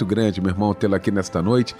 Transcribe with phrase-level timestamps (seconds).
[0.00, 1.76] muito grande, meu irmão, tê-lo aqui nesta noite.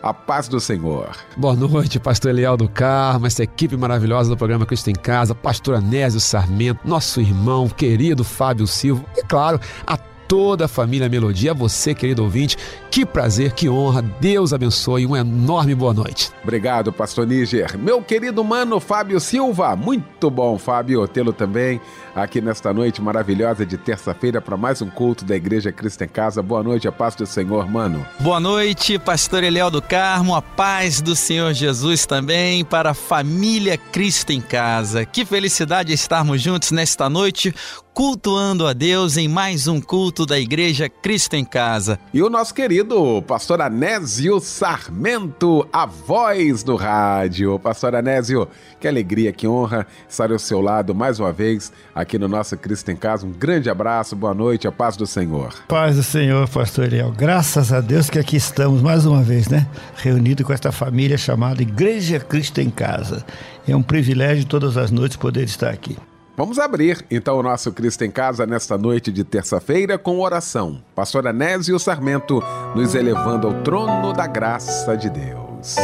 [0.00, 1.16] A paz do Senhor.
[1.36, 5.76] Boa noite, pastor Eliel do Carmo, essa equipe maravilhosa do programa Cristo em Casa, pastor
[5.76, 9.96] Anésio Sarmento, nosso irmão querido Fábio Silva e, claro, a
[10.28, 12.56] toda a família Melodia, a você, querido ouvinte.
[12.90, 14.02] Que prazer, que honra.
[14.02, 15.06] Deus abençoe.
[15.06, 16.30] Uma enorme boa noite.
[16.42, 17.76] Obrigado, pastor Níger.
[17.78, 19.74] Meu querido mano Fábio Silva.
[19.74, 21.80] Muito bom, Fábio, tê-lo também
[22.14, 26.42] aqui nesta noite maravilhosa de terça-feira para mais um culto da Igreja Cristo em Casa.
[26.42, 28.06] Boa noite, a paz do Senhor, mano.
[28.20, 33.76] Boa noite, pastor Eliel do Carmo, a paz do Senhor Jesus também para a família
[33.76, 35.04] Cristo em Casa.
[35.04, 37.54] Que felicidade estarmos juntos nesta noite
[37.94, 41.96] cultuando a Deus em mais um culto da Igreja Cristo em Casa.
[42.12, 47.56] E o nosso querido pastor Anésio Sarmento, a voz do rádio.
[47.60, 48.48] Pastor Anésio,
[48.80, 52.90] que alegria, que honra estar ao seu lado mais uma vez aqui no nosso Cristo
[52.90, 53.24] em Casa.
[53.24, 55.54] Um grande abraço, boa noite, a paz do Senhor.
[55.68, 57.12] Paz do Senhor, pastor Eliel.
[57.12, 59.68] Graças a Deus que aqui estamos mais uma vez, né?
[59.94, 63.24] Reunido com esta família chamada Igreja Cristo em Casa.
[63.68, 65.96] É um privilégio todas as noites poder estar aqui.
[66.36, 70.82] Vamos abrir então o nosso Cristo em Casa nesta noite de terça-feira com oração.
[70.92, 72.42] Pastor Anésio Sarmento
[72.74, 75.76] nos elevando ao trono da graça de Deus.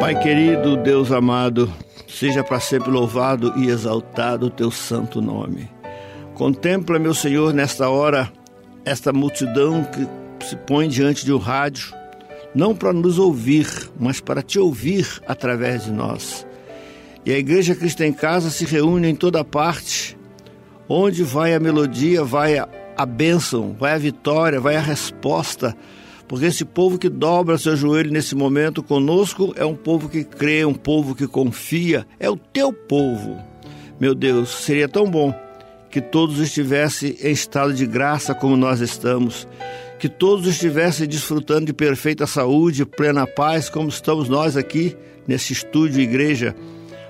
[0.00, 1.72] Pai querido, Deus amado,
[2.08, 5.70] seja para sempre louvado e exaltado o teu santo nome.
[6.34, 8.32] Contempla, meu Senhor, nesta hora,
[8.84, 11.94] esta multidão que se põe diante de um rádio,
[12.52, 13.68] não para nos ouvir,
[14.00, 16.47] mas para te ouvir através de nós.
[17.28, 20.16] E a Igreja Cristo em Casa se reúne em toda parte.
[20.88, 22.66] Onde vai a melodia, vai a,
[22.96, 25.76] a bênção, vai a vitória, vai a resposta.
[26.26, 30.64] Porque esse povo que dobra seu joelho nesse momento conosco é um povo que crê,
[30.64, 33.36] um povo que confia, é o teu povo.
[34.00, 35.34] Meu Deus, seria tão bom
[35.90, 39.46] que todos estivessem em estado de graça como nós estamos,
[39.98, 44.96] que todos estivessem desfrutando de perfeita saúde, plena paz, como estamos nós aqui
[45.26, 46.56] nesse estúdio igreja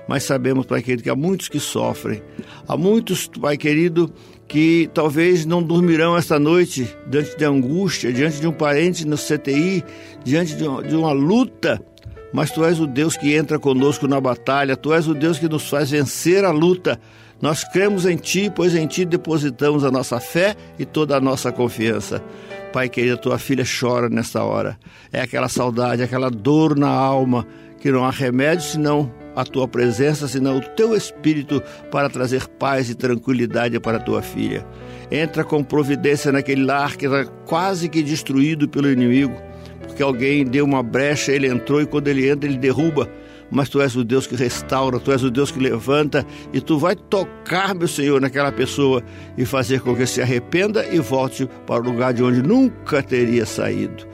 [0.09, 2.23] mas sabemos, Pai querido, que há muitos que sofrem.
[2.67, 4.11] Há muitos, Pai querido,
[4.47, 9.83] que talvez não dormirão esta noite diante de angústia, diante de um parente no CTI,
[10.23, 11.79] diante de uma, de uma luta.
[12.33, 15.47] Mas Tu és o Deus que entra conosco na batalha, Tu és o Deus que
[15.47, 16.99] nos faz vencer a luta.
[17.39, 21.51] Nós cremos em Ti, pois em Ti depositamos a nossa fé e toda a nossa
[21.51, 22.19] confiança.
[22.73, 24.75] Pai querido, tua filha chora nesta hora.
[25.13, 27.45] É aquela saudade, aquela dor na alma,
[27.79, 32.89] que não há remédio senão a tua presença, senão o teu espírito para trazer paz
[32.89, 34.65] e tranquilidade para a tua filha.
[35.09, 39.35] Entra com providência naquele lar que está quase que destruído pelo inimigo,
[39.87, 43.09] porque alguém deu uma brecha, ele entrou e quando ele entra, ele derruba.
[43.51, 46.23] Mas tu és o Deus que restaura, tu és o Deus que levanta
[46.53, 49.01] e tu vai tocar, meu Senhor, naquela pessoa
[49.35, 53.47] e fazer com que se arrependa e volte para o lugar de onde nunca teria
[53.47, 54.05] saído.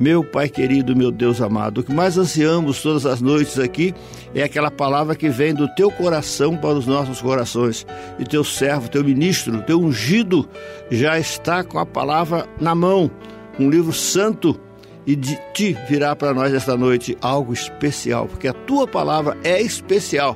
[0.00, 3.94] Meu Pai querido, meu Deus amado, o que mais ansiamos todas as noites aqui
[4.34, 7.86] é aquela palavra que vem do teu coração para os nossos corações.
[8.18, 10.48] E teu servo, teu ministro, teu ungido
[10.90, 13.10] já está com a palavra na mão,
[13.58, 14.58] um livro santo
[15.06, 19.60] e de ti virá para nós esta noite algo especial, porque a tua palavra é
[19.60, 20.34] especial.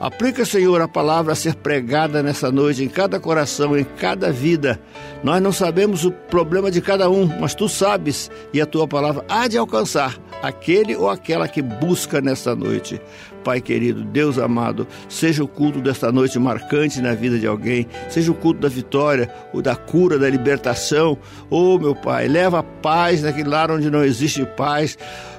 [0.00, 4.80] Aplica, Senhor, a palavra a ser pregada nessa noite em cada coração, em cada vida.
[5.24, 9.24] Nós não sabemos o problema de cada um, mas tu sabes e a tua palavra
[9.28, 13.00] há de alcançar aquele ou aquela que busca nesta noite.
[13.42, 18.30] Pai querido, Deus amado, seja o culto desta noite marcante na vida de alguém, seja
[18.30, 21.18] o culto da vitória, o da cura, da libertação.
[21.50, 24.96] Oh, meu Pai, leva paz naquele lar onde não existe paz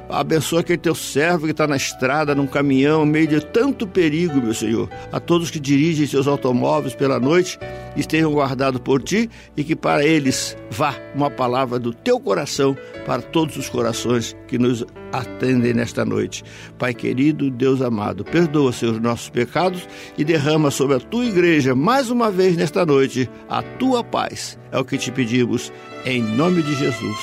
[0.10, 4.54] Abençoa aquele teu servo que está na estrada, num caminhão, meio de tanto perigo, meu
[4.56, 4.90] Senhor.
[5.12, 7.60] A todos que dirigem seus automóveis pela noite,
[7.96, 12.76] estejam guardados por ti e que para eles vá uma palavra do teu coração
[13.06, 16.44] para todos os corações que nos atendem nesta noite.
[16.78, 21.76] Pai querido, Deus amado, perdoa, Senhor, os nossos pecados e derrama sobre a tua igreja
[21.76, 24.58] mais uma vez nesta noite a tua paz.
[24.72, 25.72] É o que te pedimos
[26.06, 27.18] em nome de Jesus.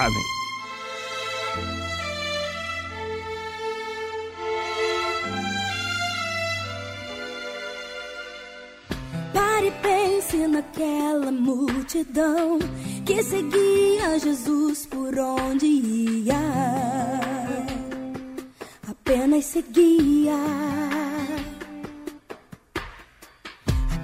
[0.00, 0.33] Amém.
[10.54, 12.60] Naquela multidão
[13.04, 16.38] que seguia Jesus por onde ia.
[18.88, 20.38] Apenas seguia.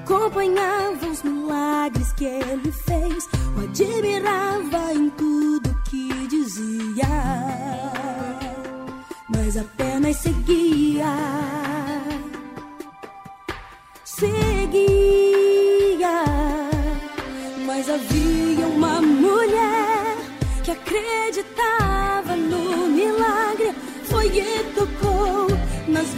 [0.03, 5.60] Acompanhava os milagres que ele fez, o admirava em tudo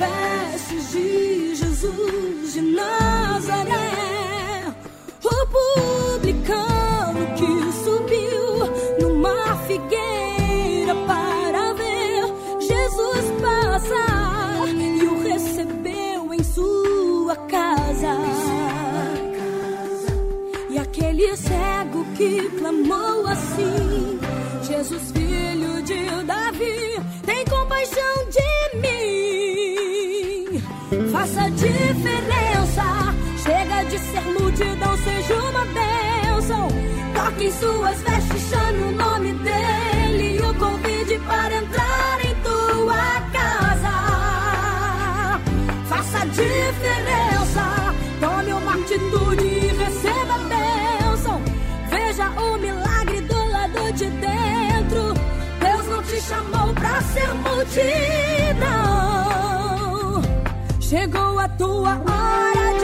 [0.02, 0.51] nas
[34.62, 36.68] ser multidão, seja uma bênção.
[37.14, 43.20] Toque em suas vestes, chame o nome dele e o convide para entrar em tua
[43.32, 43.92] casa.
[45.88, 47.94] Faça diferença.
[48.20, 51.42] Tome uma atitude e receba a bênção.
[51.90, 55.14] Veja o milagre do lado de dentro.
[55.60, 57.82] Deus não te chamou pra ser multidão.
[60.80, 62.81] Chegou a tua hora de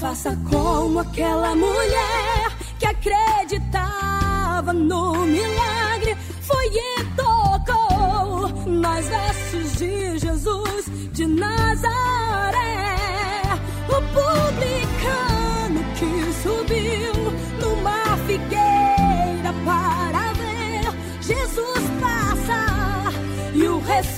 [0.00, 6.16] Faça como aquela mulher que acreditava no milagre.
[6.42, 12.69] Foi e tocou nas vestes de Jesus de Nazaré.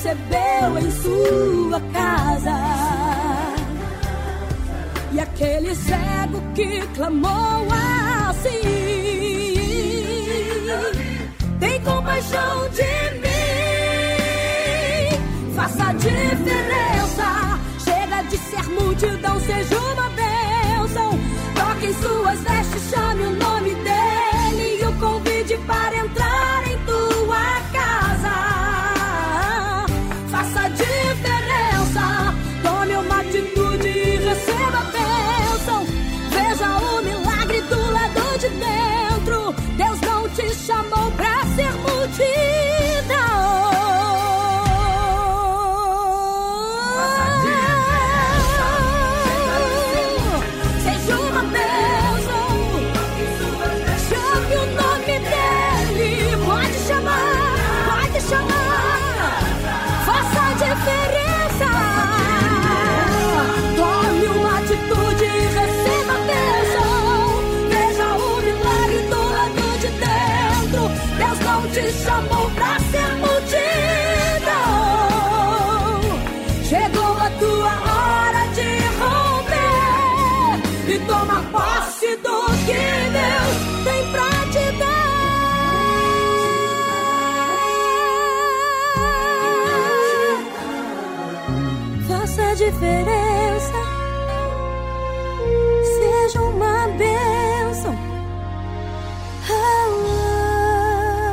[0.03, 2.59] Recebeu em sua casa.
[5.13, 7.69] E aquele cego que clamou
[8.29, 8.51] assim:
[11.61, 12.83] Tem compaixão de
[13.21, 13.31] mim,
[15.55, 17.61] faça a diferença.
[17.85, 21.19] Chega de ser multidão, seja uma bênção.
[21.55, 23.75] Toque em suas vestes, chame o nome
[92.73, 93.73] diferença.
[95.83, 97.97] Seja uma bênção.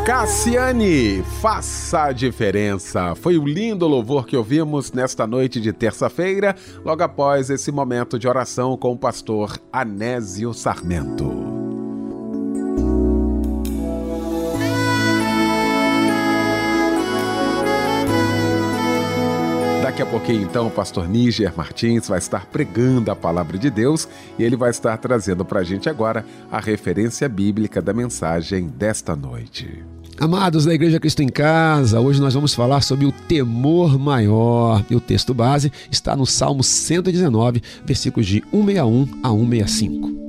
[0.05, 3.15] Cassiane, faça a diferença.
[3.15, 8.27] Foi o lindo louvor que ouvimos nesta noite de terça-feira, logo após esse momento de
[8.27, 11.48] oração com o pastor Anésio Sarmento.
[19.99, 24.07] Daqui a pouquinho, então, o pastor Níger Martins vai estar pregando a palavra de Deus
[24.37, 29.13] e ele vai estar trazendo para a gente agora a referência bíblica da mensagem desta
[29.13, 29.83] noite.
[30.17, 34.85] Amados da Igreja Cristo em Casa, hoje nós vamos falar sobre o temor maior.
[34.89, 40.28] E o texto base está no Salmo 119, versículos de 161 a 165.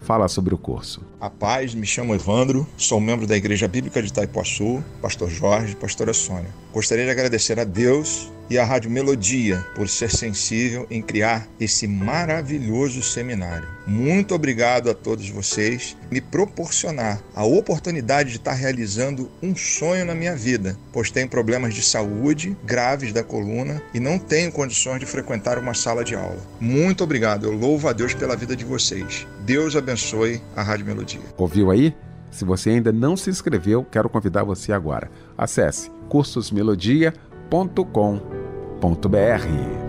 [0.00, 1.02] fala sobre o curso.
[1.20, 6.12] A paz, me chamo Evandro, sou membro da Igreja Bíblica de Itaipuaçu, pastor Jorge, pastora
[6.12, 6.54] Sônia.
[6.72, 11.86] Gostaria de agradecer a Deus e à Rádio Melodia por ser sensível em criar esse
[11.86, 13.68] maravilhoso seminário.
[13.86, 20.14] Muito obrigado a todos vocês me proporcionar a oportunidade de estar realizando um sonho na
[20.14, 25.06] minha vida, pois tenho problemas de saúde graves da coluna e não tenho condições de
[25.06, 26.38] frequentar uma sala de aula.
[26.60, 29.26] Muito obrigado, eu louvo a Deus pela vida de vocês.
[29.40, 31.20] Deus abençoe a Rádio Melodia.
[31.36, 31.94] Ouviu aí?
[32.30, 35.10] Se você ainda não se inscreveu, quero convidar você agora.
[35.36, 38.37] Acesse cursosmelodia.com.br
[38.80, 39.87] www.ecosistema.br.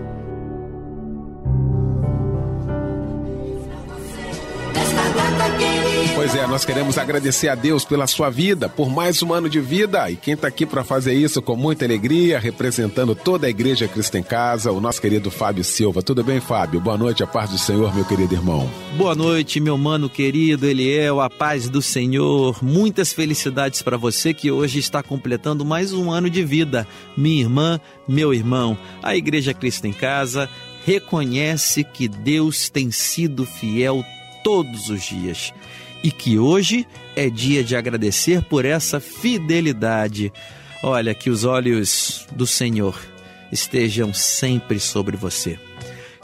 [6.20, 9.58] Pois é, nós queremos agradecer a Deus pela sua vida, por mais um ano de
[9.58, 10.10] vida.
[10.10, 14.18] E quem está aqui para fazer isso com muita alegria, representando toda a Igreja Cristo
[14.18, 16.02] em Casa, o nosso querido Fábio Silva.
[16.02, 16.78] Tudo bem, Fábio?
[16.78, 18.70] Boa noite, a paz do Senhor, meu querido irmão.
[18.98, 22.62] Boa noite, meu mano querido Eliel, a paz do Senhor.
[22.62, 26.86] Muitas felicidades para você que hoje está completando mais um ano de vida.
[27.16, 30.50] Minha irmã, meu irmão, a Igreja Cristo em Casa
[30.84, 34.04] reconhece que Deus tem sido fiel
[34.44, 35.50] todos os dias
[36.02, 40.32] e que hoje é dia de agradecer por essa fidelidade.
[40.82, 42.98] Olha, que os olhos do Senhor
[43.52, 45.58] estejam sempre sobre você.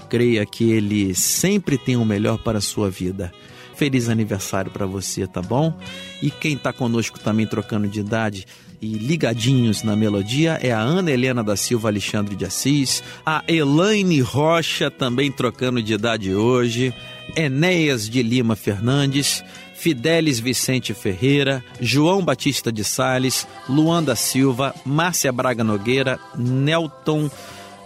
[0.08, 3.32] Creia que Ele sempre tem o melhor para a sua vida.
[3.74, 5.78] Feliz aniversário para você, tá bom?
[6.22, 8.46] E quem está conosco também trocando de idade
[8.80, 14.20] e ligadinhos na melodia é a Ana Helena da Silva Alexandre de Assis, a Elaine
[14.20, 16.94] Rocha também trocando de idade hoje,
[17.34, 19.44] Enéas de Lima Fernandes,
[19.76, 27.30] Fidelis Vicente Ferreira, João Batista de Sales, Luan da Silva, Márcia Braga Nogueira, Nelton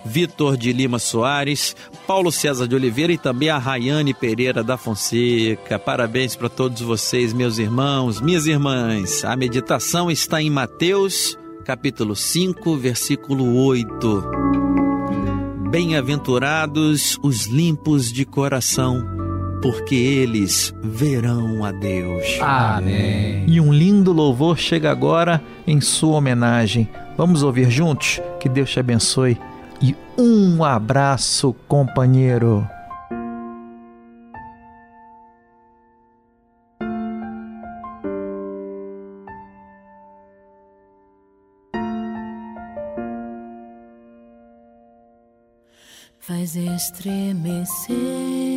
[0.05, 5.79] Vitor de Lima Soares, Paulo César de Oliveira e também a Rayane Pereira da Fonseca.
[5.79, 9.25] Parabéns para todos vocês, meus irmãos, minhas irmãs.
[9.25, 14.25] A meditação está em Mateus, capítulo 5, versículo 8.
[15.71, 19.20] Bem-aventurados os limpos de coração
[19.63, 22.39] porque eles verão a Deus.
[22.41, 23.45] Amém.
[23.47, 26.89] E um lindo louvor chega agora em sua homenagem.
[27.17, 28.21] Vamos ouvir juntos?
[28.39, 29.39] Que Deus te abençoe
[29.83, 32.67] e um abraço, companheiro.
[46.19, 48.50] Faz estremecer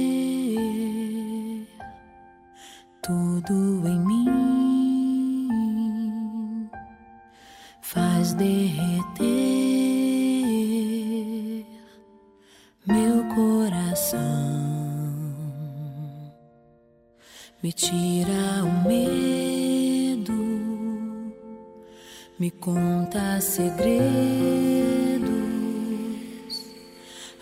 [3.03, 4.29] tudo em mim.
[7.81, 9.23] Faz derreter
[12.87, 14.19] meu coração,
[17.61, 20.33] me tira o medo,
[22.39, 23.83] me conta segredos,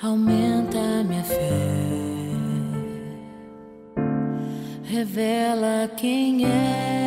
[0.02, 1.81] aumenta minha fé
[5.02, 7.01] revela quem és.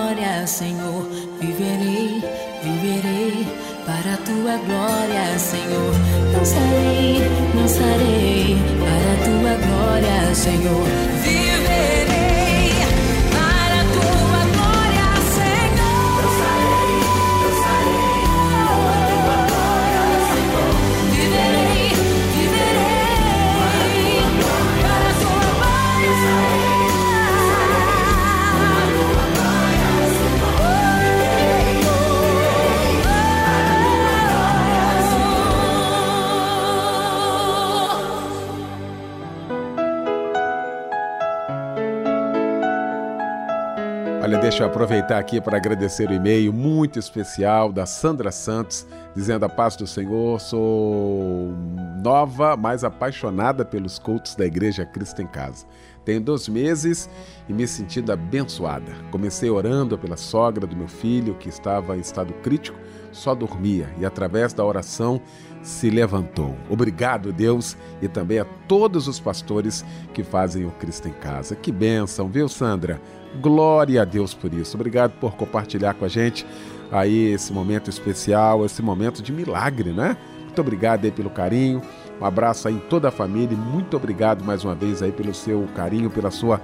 [0.00, 1.06] Glória, Senhor.
[1.40, 2.22] Viverei,
[2.62, 3.46] viverei
[3.84, 5.94] para a tua glória, Senhor.
[6.32, 7.20] Dançarei,
[7.54, 10.86] dançarei para a tua glória, Senhor.
[11.22, 11.59] Viverei
[44.50, 48.84] deixa eu aproveitar aqui para agradecer o e-mail muito especial da Sandra Santos,
[49.14, 51.54] dizendo a paz do Senhor, sou
[52.02, 55.64] nova, mas apaixonada pelos cultos da Igreja Cristo em Casa.
[56.04, 57.08] Tenho dois meses
[57.48, 58.90] e me sentindo abençoada.
[59.12, 62.76] Comecei orando pela sogra do meu filho, que estava em estado crítico,
[63.12, 65.20] só dormia e através da oração
[65.62, 66.56] se levantou.
[66.68, 71.54] Obrigado, Deus, e também a todos os pastores que fazem o Cristo em Casa.
[71.54, 73.00] Que bênção, viu, Sandra?
[73.40, 74.76] Glória a Deus por isso.
[74.76, 76.44] Obrigado por compartilhar com a gente
[76.90, 80.16] aí esse momento especial, esse momento de milagre, né?
[80.44, 81.80] Muito obrigado aí pelo carinho.
[82.20, 85.32] Um abraço aí em toda a família e muito obrigado mais uma vez aí pelo
[85.32, 86.60] seu carinho, pela sua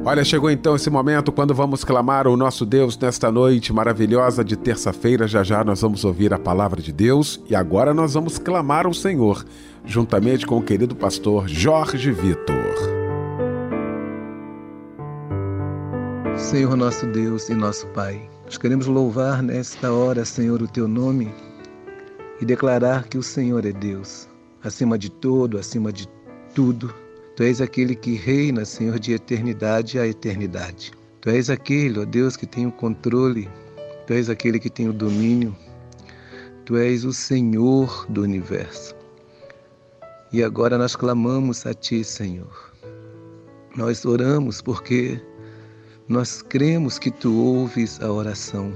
[0.05, 4.57] Olha, chegou então esse momento quando vamos clamar o nosso Deus nesta noite maravilhosa de
[4.57, 5.29] terça-feira.
[5.29, 8.93] Já já nós vamos ouvir a palavra de Deus e agora nós vamos clamar ao
[8.93, 9.45] Senhor,
[9.85, 12.75] juntamente com o querido pastor Jorge Vitor.
[16.35, 21.33] Senhor nosso Deus e nosso Pai, nós queremos louvar nesta hora, Senhor, o teu nome
[22.41, 24.27] e declarar que o Senhor é Deus,
[24.61, 26.09] acima de todo, acima de
[26.53, 26.93] tudo
[27.35, 30.91] Tu és aquele que reina, Senhor, de eternidade a eternidade.
[31.19, 33.49] Tu és aquele, ó Deus, que tem o controle.
[34.05, 35.55] Tu és aquele que tem o domínio.
[36.63, 38.95] Tu és o Senhor do universo.
[40.31, 42.71] E agora nós clamamos a Ti, Senhor.
[43.75, 45.19] Nós oramos porque
[46.07, 48.71] nós cremos que Tu ouves a oração.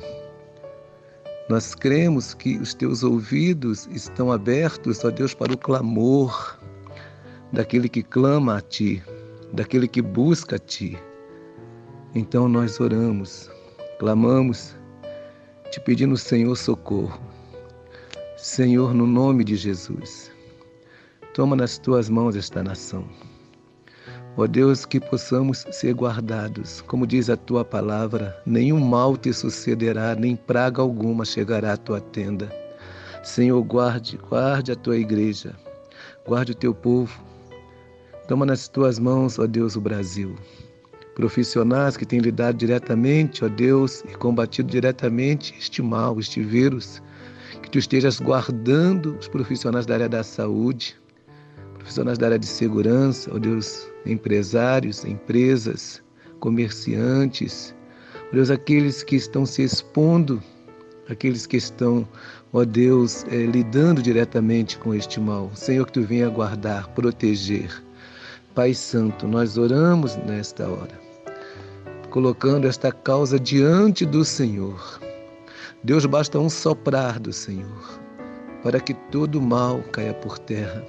[1.47, 6.56] Nós cremos que os Teus ouvidos estão abertos, ó Deus, para o clamor
[7.51, 9.03] daquele que clama a Ti,
[9.53, 10.97] daquele que busca a Ti.
[12.15, 13.49] Então nós oramos,
[13.99, 14.75] clamamos,
[15.71, 17.19] te pedindo, Senhor, socorro.
[18.37, 20.31] Senhor, no nome de Jesus,
[21.33, 23.05] toma nas tuas mãos esta nação.
[24.37, 30.13] Ó Deus, que possamos ser guardados, como diz a tua palavra: nenhum mal te sucederá,
[30.13, 32.47] nem praga alguma chegará à tua tenda.
[33.23, 35.55] Senhor, guarde, guarde a tua igreja,
[36.25, 37.26] guarde o teu povo,
[38.27, 40.35] Toma nas tuas mãos, ó Deus, o Brasil.
[41.15, 47.01] Profissionais que têm lidado diretamente, ó Deus, e combatido diretamente este mal, este vírus.
[47.63, 50.97] Que tu estejas guardando os profissionais da área da saúde,
[51.75, 56.03] profissionais da área de segurança, ó Deus, empresários, empresas,
[56.41, 57.73] comerciantes,
[58.29, 60.43] ó Deus, aqueles que estão se expondo,
[61.07, 62.05] aqueles que estão,
[62.51, 65.49] ó Deus, é, lidando diretamente com este mal.
[65.55, 67.86] Senhor, que tu venha guardar, proteger
[68.57, 70.99] Pai Santo, nós oramos nesta hora,
[72.09, 74.99] colocando esta causa diante do Senhor.
[75.83, 78.01] Deus, basta um soprar do Senhor
[78.63, 80.83] para que todo mal caia por terra.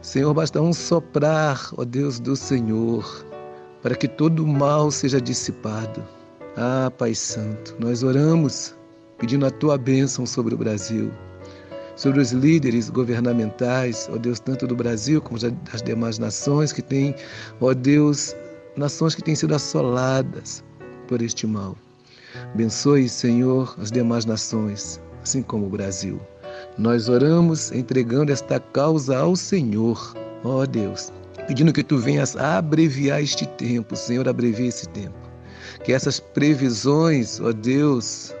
[0.00, 3.26] Senhor, basta um soprar, ó Deus do Senhor,
[3.82, 6.04] para que todo mal seja dissipado.
[6.56, 8.76] Ah, Pai Santo, nós oramos
[9.18, 11.10] pedindo a tua bênção sobre o Brasil
[11.96, 17.14] sobre os líderes governamentais, ó Deus, tanto do Brasil como das demais nações que têm,
[17.60, 18.36] ó Deus,
[18.76, 20.62] nações que têm sido assoladas
[21.08, 21.76] por este mal.
[22.52, 26.20] Abençoe, Senhor, as demais nações, assim como o Brasil.
[26.78, 31.12] Nós oramos entregando esta causa ao Senhor, ó Deus,
[31.46, 35.16] pedindo que tu venhas abreviar este tempo, Senhor, abrevie esse tempo.
[35.82, 38.34] Que essas previsões, ó Deus,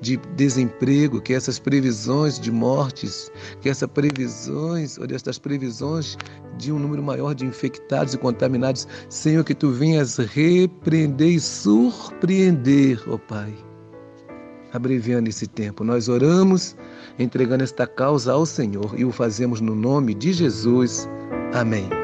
[0.00, 3.30] de desemprego, que essas previsões de mortes,
[3.60, 6.16] que essas previsões, ou destas previsões
[6.58, 13.02] de um número maior de infectados e contaminados, Senhor, que tu venhas repreender e surpreender,
[13.08, 13.54] ó oh Pai.
[14.72, 16.76] Abreviando esse tempo, nós oramos,
[17.18, 21.08] entregando esta causa ao Senhor e o fazemos no nome de Jesus.
[21.52, 22.03] Amém.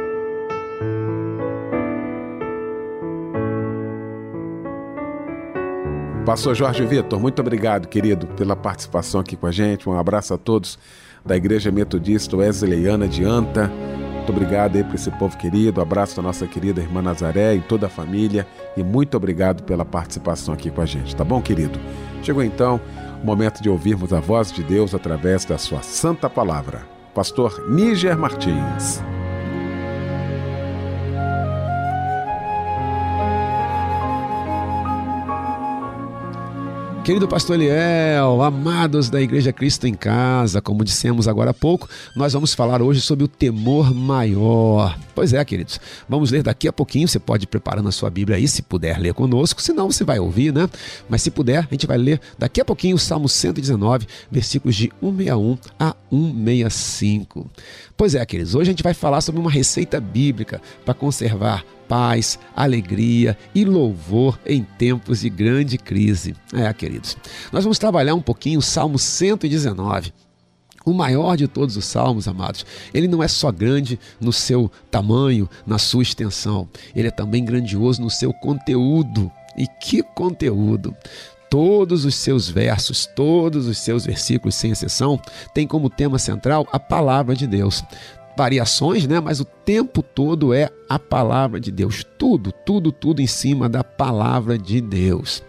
[6.31, 9.89] Pastor Jorge Vitor, muito obrigado, querido, pela participação aqui com a gente.
[9.89, 10.79] Um abraço a todos
[11.27, 13.67] da Igreja Metodista Wesleyana de Anta.
[13.67, 15.81] Muito obrigado aí para esse povo querido.
[15.81, 18.47] Um abraço da nossa querida irmã Nazaré e toda a família.
[18.77, 21.81] E muito obrigado pela participação aqui com a gente, tá bom, querido?
[22.23, 22.81] Chegou então
[23.21, 26.83] o momento de ouvirmos a voz de Deus através da sua santa palavra.
[27.13, 29.03] Pastor Níger Martins.
[37.03, 42.35] Querido pastor Eliel, amados da Igreja Cristo em Casa, como dissemos agora há pouco, nós
[42.35, 44.97] vamos falar hoje sobre o temor maior.
[45.15, 47.09] Pois é, queridos, vamos ler daqui a pouquinho.
[47.09, 50.19] Você pode ir preparando a sua Bíblia aí, se puder ler conosco, senão você vai
[50.19, 50.69] ouvir, né?
[51.09, 54.93] Mas se puder, a gente vai ler daqui a pouquinho o Salmo 119, versículos de
[55.01, 57.51] 161 a 165.
[57.97, 62.39] Pois é, queridos, hoje a gente vai falar sobre uma receita bíblica para conservar paz,
[62.55, 66.37] alegria e louvor em tempos de grande crise.
[66.55, 67.17] É, queridos.
[67.53, 70.15] Nós vamos trabalhar um pouquinho o Salmo 119.
[70.87, 75.51] O maior de todos os salmos, amados, ele não é só grande no seu tamanho,
[75.67, 79.31] na sua extensão, ele é também grandioso no seu conteúdo.
[79.59, 80.95] E que conteúdo!
[81.51, 85.21] Todos os seus versos, todos os seus versículos, sem exceção,
[85.53, 87.83] têm como tema central a palavra de Deus
[88.37, 89.21] variações, né?
[89.21, 92.05] Mas o tempo todo é a palavra de Deus.
[92.19, 95.43] Tudo, tudo, tudo em cima da palavra de Deus.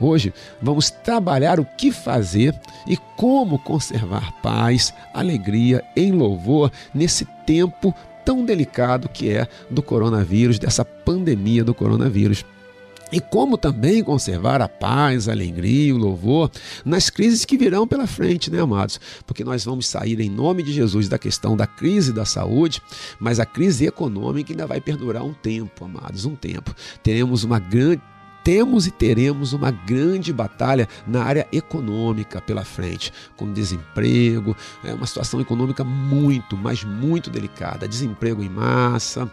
[0.00, 2.54] Hoje vamos trabalhar o que fazer
[2.86, 7.92] e como conservar paz, alegria em louvor nesse tempo
[8.24, 12.44] tão delicado que é do coronavírus, dessa pandemia do coronavírus.
[13.10, 16.50] E como também conservar a paz, a alegria, o louvor
[16.84, 19.00] nas crises que virão pela frente, né, amados?
[19.26, 22.82] Porque nós vamos sair em nome de Jesus da questão da crise da saúde,
[23.18, 26.74] mas a crise econômica ainda vai perdurar um tempo, amados, um tempo.
[27.02, 28.02] Teremos uma grande
[28.44, 35.06] temos e teremos uma grande batalha na área econômica pela frente, com desemprego, é uma
[35.06, 39.30] situação econômica muito, mas muito delicada, desemprego em massa,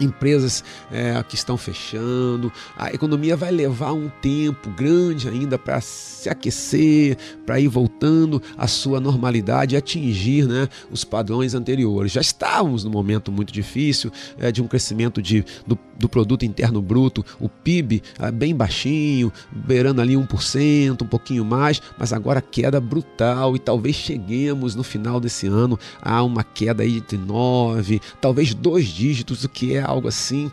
[0.00, 6.28] empresas é, que estão fechando, a economia vai levar um tempo grande ainda para se
[6.28, 12.12] aquecer, para ir voltando à sua normalidade e atingir né, os padrões anteriores.
[12.12, 16.82] Já estávamos num momento muito difícil é, de um crescimento de, do, do, produto interno
[16.82, 22.80] bruto, o PIB é, bem baixinho, beirando ali 1%, um pouquinho mais, mas agora queda
[22.80, 28.54] brutal e talvez cheguemos no final desse ano a uma queda aí de 9, talvez
[28.54, 30.50] dois dígitos, o que é algo assim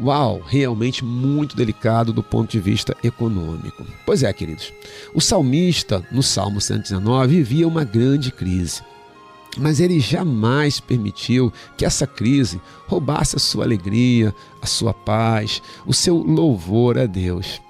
[0.00, 3.84] uau, realmente muito delicado do ponto de vista econômico.
[4.06, 4.72] Pois é, queridos,
[5.14, 8.82] o salmista, no Salmo 119, vivia uma grande crise.
[9.58, 15.92] Mas ele jamais permitiu que essa crise roubasse a sua alegria, a sua paz, o
[15.92, 17.60] seu louvor a Deus.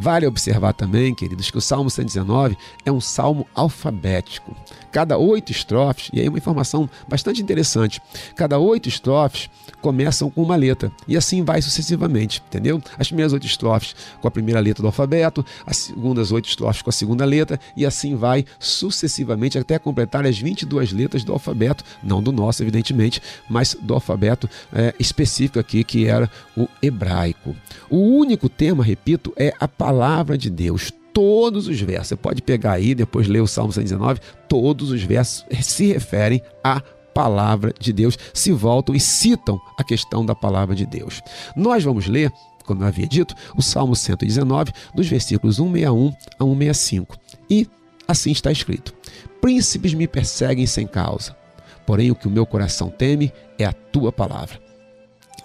[0.00, 4.56] Vale observar também, queridos, que o Salmo 119 é um salmo alfabético.
[4.90, 8.00] Cada oito estrofes, e aí uma informação bastante interessante,
[8.34, 9.50] cada oito estrofes
[9.82, 12.82] começam com uma letra, e assim vai sucessivamente, entendeu?
[12.98, 16.88] As primeiras oito estrofes com a primeira letra do alfabeto, as segundas oito estrofes com
[16.88, 22.22] a segunda letra, e assim vai sucessivamente até completar as 22 letras do alfabeto, não
[22.22, 27.54] do nosso, evidentemente, mas do alfabeto é, específico aqui, que era o hebraico.
[27.90, 29.89] O único tema, repito, é a palavra
[30.38, 30.92] de Deus.
[31.12, 35.44] Todos os versos, você pode pegar aí, depois ler o Salmo 119, todos os versos
[35.60, 36.80] se referem à
[37.12, 41.20] palavra de Deus, se voltam e citam a questão da palavra de Deus.
[41.56, 42.32] Nós vamos ler,
[42.64, 47.16] como eu havia dito, o Salmo 119, dos versículos 161 a 165.
[47.48, 47.68] E
[48.06, 48.94] assim está escrito:
[49.40, 51.36] Príncipes me perseguem sem causa,
[51.84, 54.60] porém o que o meu coração teme é a tua palavra.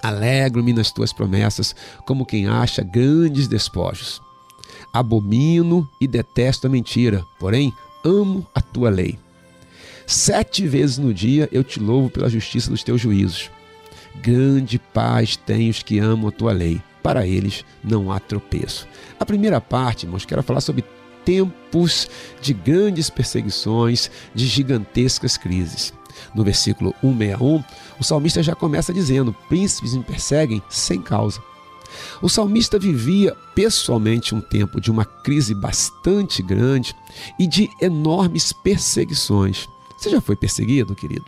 [0.01, 4.21] Alegro-me nas tuas promessas, como quem acha grandes despojos.
[4.95, 9.19] Abomino e detesto a mentira, porém amo a tua lei.
[10.07, 13.51] Sete vezes no dia eu te louvo pela justiça dos teus juízos.
[14.21, 16.81] Grande paz têm os que amam a tua lei.
[17.03, 18.87] Para eles não há tropeço.
[19.19, 20.85] A primeira parte, irmãos, quero falar sobre
[21.25, 22.07] tempos
[22.41, 25.93] de grandes perseguições, de gigantescas crises.
[26.33, 27.61] No versículo 161,
[27.99, 31.41] o salmista já começa dizendo: Príncipes me perseguem sem causa.
[32.21, 36.95] O salmista vivia pessoalmente um tempo de uma crise bastante grande
[37.39, 39.67] e de enormes perseguições.
[39.97, 41.25] Você já foi perseguido, querido?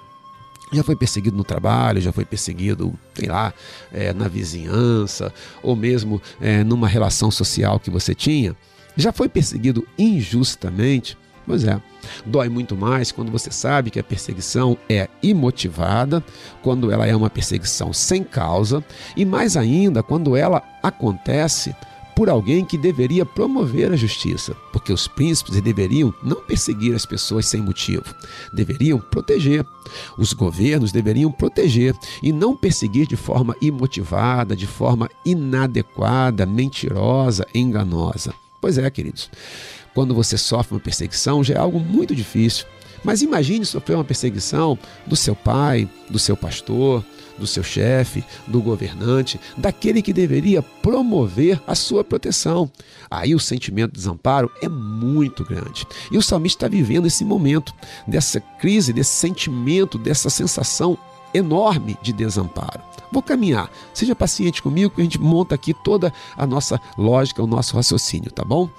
[0.72, 3.54] Já foi perseguido no trabalho, já foi perseguido, sei lá,
[3.91, 8.56] é, na vizinhança, ou mesmo é, numa relação social que você tinha?
[8.98, 11.17] Já foi perseguido injustamente?
[11.48, 11.82] Pois é,
[12.26, 16.22] dói muito mais quando você sabe que a perseguição é imotivada,
[16.62, 18.84] quando ela é uma perseguição sem causa,
[19.16, 21.74] e mais ainda quando ela acontece
[22.18, 27.46] por alguém que deveria promover a justiça, porque os príncipes deveriam não perseguir as pessoas
[27.46, 28.04] sem motivo,
[28.52, 29.64] deveriam proteger.
[30.18, 38.34] Os governos deveriam proteger e não perseguir de forma imotivada, de forma inadequada, mentirosa, enganosa.
[38.60, 39.30] Pois é, queridos,
[39.98, 42.68] quando você sofre uma perseguição já é algo muito difícil.
[43.04, 47.04] Mas imagine sofrer uma perseguição do seu pai, do seu pastor,
[47.36, 52.70] do seu chefe, do governante, daquele que deveria promover a sua proteção.
[53.10, 55.88] Aí o sentimento de desamparo é muito grande.
[56.12, 57.74] E o salmista está vivendo esse momento,
[58.06, 60.96] dessa crise, desse sentimento, dessa sensação
[61.34, 62.84] enorme de desamparo.
[63.12, 63.68] Vou caminhar.
[63.96, 68.30] Seja paciente comigo que a gente monta aqui toda a nossa lógica, o nosso raciocínio,
[68.30, 68.70] tá bom?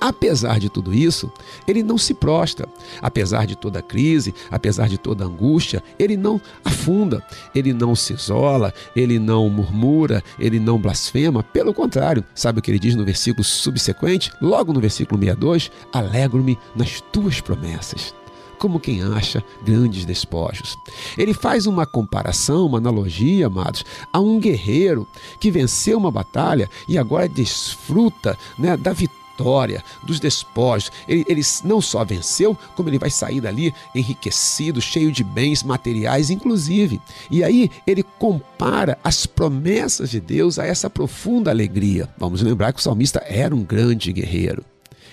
[0.00, 1.30] Apesar de tudo isso,
[1.66, 2.68] ele não se prostra.
[3.02, 7.24] Apesar de toda crise, apesar de toda angústia, ele não afunda,
[7.54, 11.42] ele não se isola, ele não murmura, ele não blasfema.
[11.42, 14.32] Pelo contrário, sabe o que ele diz no versículo subsequente?
[14.40, 18.14] Logo no versículo 62: Alegro-me nas tuas promessas
[18.58, 20.76] como quem acha grandes despojos.
[21.16, 25.08] Ele faz uma comparação, uma analogia, amados, a um guerreiro
[25.40, 30.92] que venceu uma batalha e agora desfruta né, da vitória vitória, dos despojos.
[31.08, 36.28] Ele, ele não só venceu, como ele vai sair dali enriquecido, cheio de bens materiais,
[36.28, 37.00] inclusive.
[37.30, 42.08] E aí ele compara as promessas de Deus a essa profunda alegria.
[42.18, 44.64] Vamos lembrar que o salmista era um grande guerreiro.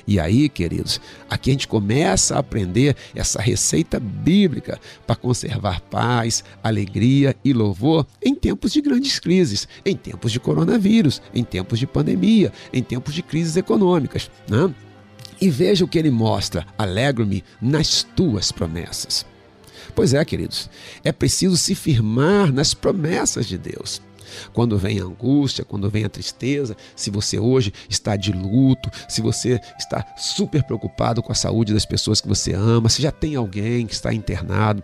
[0.07, 6.45] E aí, queridos, aqui a gente começa a aprender essa receita bíblica para conservar paz,
[6.63, 11.85] alegria e louvor em tempos de grandes crises, em tempos de coronavírus, em tempos de
[11.85, 14.31] pandemia, em tempos de crises econômicas.
[14.49, 14.73] Né?
[15.41, 19.25] E veja o que ele mostra: alegro-me nas tuas promessas.
[19.93, 20.69] Pois é, queridos,
[21.03, 24.01] é preciso se firmar nas promessas de Deus.
[24.53, 29.21] Quando vem a angústia, quando vem a tristeza, se você hoje está de luto, se
[29.21, 33.35] você está super preocupado com a saúde das pessoas que você ama, se já tem
[33.35, 34.83] alguém que está internado,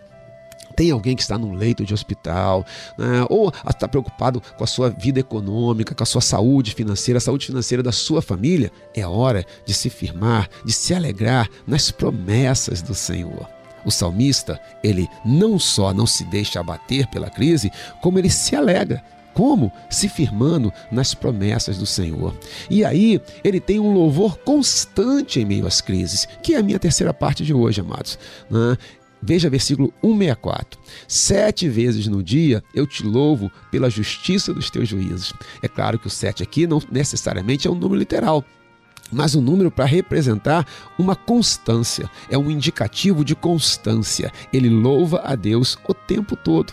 [0.74, 2.64] tem alguém que está num leito de hospital,
[2.98, 3.24] né?
[3.28, 7.46] ou está preocupado com a sua vida econômica, com a sua saúde financeira, a saúde
[7.46, 12.94] financeira da sua família, é hora de se firmar, de se alegrar nas promessas do
[12.94, 13.48] Senhor.
[13.84, 19.02] O salmista, ele não só não se deixa abater pela crise, como ele se alegra
[19.34, 19.70] como?
[19.90, 22.34] Se firmando nas promessas do Senhor.
[22.70, 26.78] E aí, ele tem um louvor constante em meio às crises, que é a minha
[26.78, 28.18] terceira parte de hoje, amados.
[28.48, 28.78] Né?
[29.26, 30.78] Veja versículo 164.
[31.08, 35.32] Sete vezes no dia eu te louvo pela justiça dos teus juízos.
[35.62, 38.44] É claro que o sete aqui não necessariamente é um número literal,
[39.12, 40.66] mas um número para representar
[40.98, 44.32] uma constância, é um indicativo de constância.
[44.52, 46.72] Ele louva a Deus o tempo todo.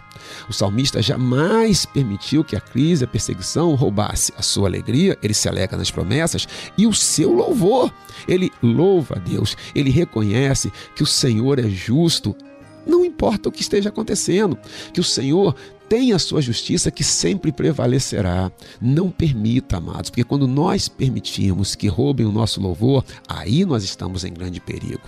[0.49, 5.49] O salmista jamais permitiu que a crise, a perseguição roubasse a sua alegria, ele se
[5.49, 7.91] alegra nas promessas e o seu louvor.
[8.27, 12.35] Ele louva a Deus, ele reconhece que o Senhor é justo,
[12.85, 14.57] não importa o que esteja acontecendo,
[14.93, 15.55] que o Senhor
[15.89, 18.49] tem a sua justiça que sempre prevalecerá.
[18.79, 24.23] Não permita, amados, porque quando nós permitimos que roubem o nosso louvor, aí nós estamos
[24.23, 25.01] em grande perigo.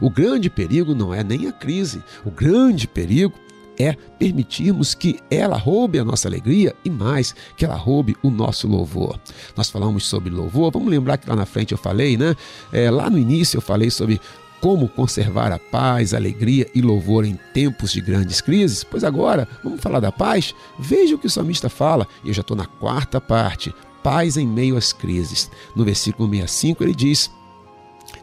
[0.00, 3.34] O grande perigo não é nem a crise, o grande perigo
[3.78, 8.66] é permitirmos que ela roube a nossa alegria e mais, que ela roube o nosso
[8.66, 9.20] louvor.
[9.56, 12.34] Nós falamos sobre louvor, vamos lembrar que lá na frente eu falei, né?
[12.72, 14.20] É, lá no início eu falei sobre
[14.60, 18.82] como conservar a paz, alegria e louvor em tempos de grandes crises?
[18.82, 20.54] Pois agora, vamos falar da paz?
[20.78, 24.76] Veja o que o salmista fala, eu já estou na quarta parte: paz em meio
[24.76, 25.50] às crises.
[25.74, 27.30] No versículo 65 ele diz: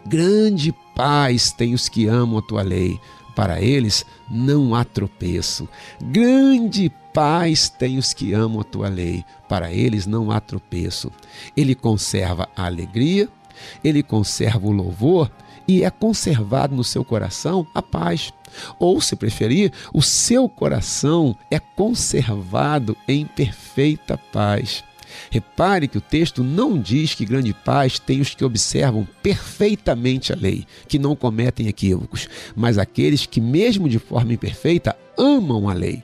[0.05, 2.99] Grande paz tem os que amam a tua lei,
[3.35, 5.67] para eles não há tropeço.
[6.01, 11.11] Grande paz tem os que amam a tua lei, para eles não há tropeço.
[11.55, 13.29] Ele conserva a alegria,
[13.83, 15.29] ele conserva o louvor
[15.67, 18.33] e é conservado no seu coração a paz.
[18.77, 24.83] Ou, se preferir, o seu coração é conservado em perfeita paz.
[25.29, 30.35] Repare que o texto não diz que grande paz tem os que observam perfeitamente a
[30.35, 36.03] lei, que não cometem equívocos, mas aqueles que, mesmo de forma imperfeita, amam a lei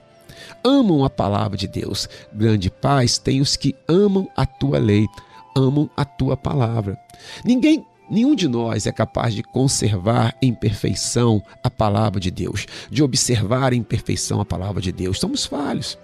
[0.63, 2.07] amam a palavra de Deus.
[2.33, 5.07] Grande paz tem os que amam a tua lei,
[5.55, 6.97] amam a tua palavra.
[7.43, 13.03] Ninguém Nenhum de nós é capaz de conservar em perfeição a palavra de Deus, de
[13.03, 15.19] observar em perfeição a palavra de Deus.
[15.19, 15.97] Somos falhos.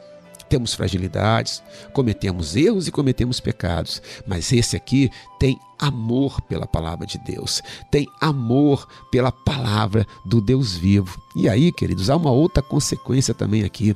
[0.48, 7.18] Temos fragilidades, cometemos erros e cometemos pecados, mas esse aqui tem amor pela palavra de
[7.18, 11.20] Deus, tem amor pela palavra do Deus vivo.
[11.36, 13.96] E aí, queridos, há uma outra consequência também aqui.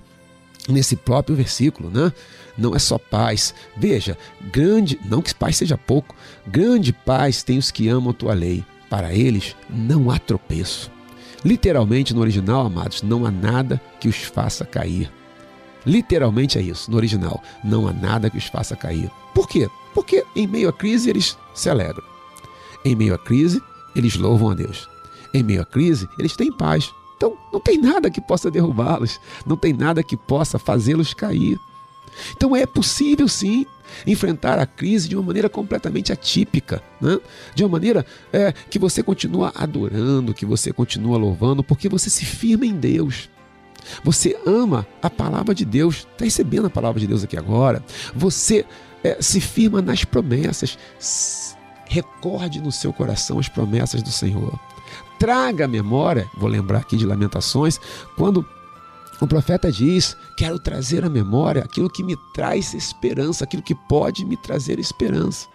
[0.71, 2.11] Nesse próprio versículo, né?
[2.57, 3.53] Não é só paz.
[3.77, 4.17] Veja,
[4.51, 6.15] grande, não que paz seja pouco,
[6.45, 8.63] grande paz tem os que amam a tua lei.
[8.89, 10.91] Para eles não há tropeço.
[11.45, 15.11] Literalmente no original, amados, não há nada que os faça cair.
[15.85, 17.41] Literalmente é isso, no original.
[17.63, 19.09] Não há nada que os faça cair.
[19.33, 19.69] Por quê?
[19.93, 22.03] Porque em meio à crise eles se alegram.
[22.83, 23.61] Em meio à crise,
[23.95, 24.89] eles louvam a Deus.
[25.33, 26.91] Em meio à crise, eles têm paz.
[27.19, 31.59] Então, não tem nada que possa derrubá-los, não tem nada que possa fazê-los cair.
[32.31, 33.65] Então, é possível sim
[34.07, 37.19] enfrentar a crise de uma maneira completamente atípica, né?
[37.53, 42.23] de uma maneira é, que você continua adorando, que você continua louvando, porque você se
[42.23, 43.29] firma em Deus.
[44.01, 47.83] Você ama a palavra de Deus, está recebendo a palavra de Deus aqui agora.
[48.15, 48.65] Você
[49.03, 50.77] é, se firma nas promessas.
[51.85, 54.57] Recorde no seu coração as promessas do Senhor
[55.19, 57.79] traga à memória, vou lembrar aqui de Lamentações,
[58.15, 58.45] quando
[59.21, 64.25] o profeta diz: Quero trazer à memória aquilo que me traz esperança, aquilo que pode
[64.25, 65.47] me trazer esperança.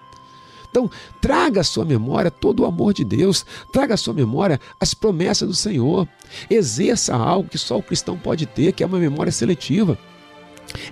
[0.71, 0.91] Então,
[1.21, 5.49] traga à sua memória todo o amor de Deus, traga à sua memória as promessas
[5.49, 6.07] do Senhor.
[6.51, 9.97] Exerça algo que só o cristão pode ter, que é uma memória seletiva.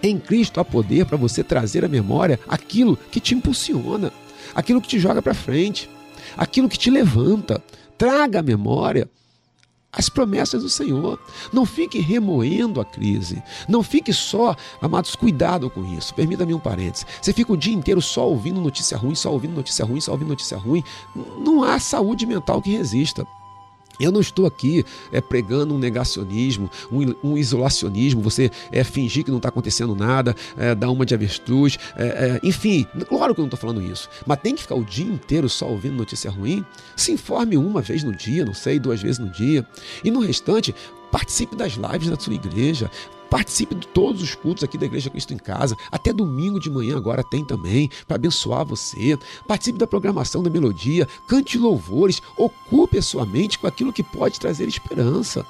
[0.01, 4.12] Em Cristo há poder para você trazer à memória aquilo que te impulsiona,
[4.55, 5.91] aquilo que te joga para frente,
[6.37, 7.61] aquilo que te levanta,
[8.03, 9.09] traga à memória
[9.93, 11.21] as promessas do Senhor.
[11.53, 13.41] Não fique remoendo a crise.
[13.69, 16.13] Não fique só, amados, cuidado com isso.
[16.13, 17.07] Permita-me um parênteses.
[17.21, 20.31] Você fica o dia inteiro só ouvindo notícia ruim, só ouvindo notícia ruim, só ouvindo
[20.31, 20.83] notícia ruim.
[21.15, 23.25] Não há saúde mental que resista.
[24.01, 29.30] Eu não estou aqui é, pregando um negacionismo, um, um isolacionismo, você é, fingir que
[29.30, 33.43] não está acontecendo nada, é, dar uma de avestruz, é, é, enfim, claro que eu
[33.43, 36.64] não estou falando isso, mas tem que ficar o dia inteiro só ouvindo notícia ruim?
[36.97, 39.66] Se informe uma vez no dia, não sei, duas vezes no dia,
[40.03, 40.74] e no restante,
[41.11, 42.90] participe das lives da sua igreja,
[43.33, 45.74] Participe de todos os cultos aqui da Igreja Cristo em Casa.
[45.91, 49.18] Até domingo de manhã agora tem também, para abençoar você.
[49.49, 54.39] Participe da programação da melodia, cante louvores, ocupe a sua mente com aquilo que pode
[54.39, 55.47] trazer esperança.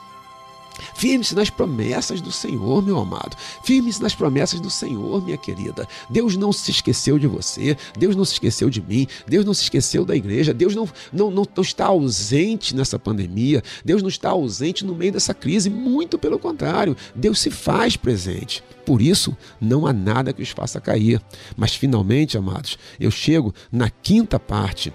[0.95, 3.37] Firme-se nas promessas do Senhor, meu amado.
[3.65, 5.87] Firme-se nas promessas do Senhor, minha querida.
[6.09, 7.77] Deus não se esqueceu de você.
[7.99, 9.07] Deus não se esqueceu de mim.
[9.27, 10.55] Deus não se esqueceu da igreja.
[10.55, 13.63] Deus não, não, não, não está ausente nessa pandemia.
[13.85, 15.71] Deus não está ausente no meio dessa crise.
[15.71, 16.97] Muito pelo contrário.
[17.15, 18.63] Deus se faz presente.
[18.85, 21.21] Por isso, não há nada que os faça cair.
[21.57, 24.93] Mas finalmente, amados, eu chego na quinta parte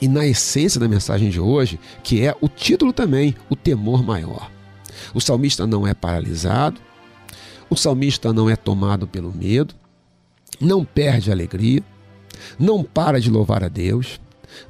[0.00, 4.50] e na essência da mensagem de hoje, que é o título também, o temor maior.
[5.14, 6.80] O salmista não é paralisado,
[7.68, 9.74] o salmista não é tomado pelo medo,
[10.60, 11.82] não perde a alegria,
[12.58, 14.20] não para de louvar a Deus,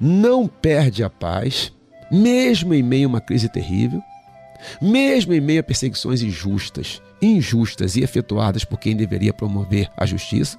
[0.00, 1.72] não perde a paz,
[2.10, 4.00] mesmo em meio a uma crise terrível,
[4.80, 10.58] mesmo em meio a perseguições injustas, injustas e efetuadas por quem deveria promover a justiça.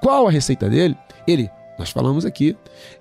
[0.00, 0.96] Qual a receita dele?
[1.26, 2.56] Ele nós falamos aqui.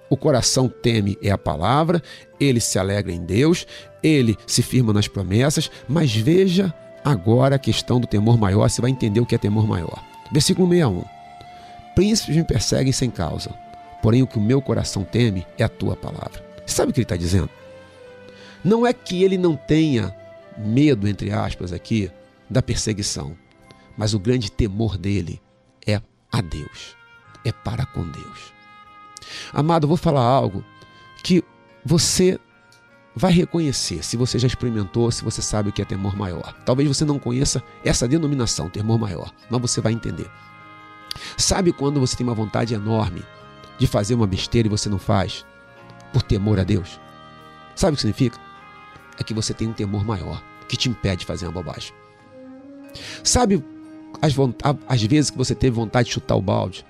[0.10, 2.02] O coração teme é a palavra,
[2.40, 3.66] ele se alegra em Deus,
[4.04, 8.92] ele se firma nas promessas, mas veja agora a questão do temor maior, você vai
[8.92, 10.04] entender o que é temor maior.
[10.32, 11.04] Versículo 61.
[11.96, 13.52] Príncipes me perseguem sem causa,
[14.02, 16.44] porém o que o meu coração teme é a tua palavra.
[16.66, 17.50] Sabe o que ele está dizendo?
[18.64, 20.16] Não é que ele não tenha
[20.58, 22.12] medo, entre aspas, aqui,
[22.50, 23.36] da perseguição,
[23.98, 25.42] mas o grande temor dele
[25.86, 26.02] é
[26.32, 26.96] a Deus,
[27.46, 28.54] é para com Deus.
[29.54, 30.64] Amado, vou falar algo
[31.24, 31.44] que
[31.84, 32.40] você
[33.16, 36.54] vai reconhecer se você já experimentou, se você sabe o que é temor maior.
[36.66, 40.30] Talvez você não conheça essa denominação, temor maior, mas você vai entender.
[41.38, 43.24] Sabe quando você tem uma vontade enorme
[43.80, 45.46] de fazer uma besteira e você não faz
[46.12, 47.00] por temor a Deus?
[47.76, 48.40] Sabe o que significa?
[49.18, 51.94] É que você tem um temor maior que te impede de fazer uma bobagem.
[53.24, 53.64] Sabe
[54.22, 54.34] as,
[54.88, 56.86] as vezes que você teve vontade de chutar o balde?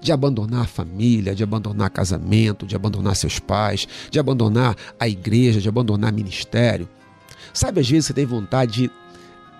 [0.00, 5.60] De abandonar a família, de abandonar casamento, de abandonar seus pais, de abandonar a igreja,
[5.60, 6.88] de abandonar ministério.
[7.52, 8.90] Sabe, às vezes você tem vontade de